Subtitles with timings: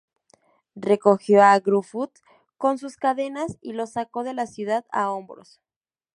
[0.87, 2.09] Recogió a Gruffudd
[2.57, 5.61] con sus cadenas, y lo sacó de la ciudad a hombros.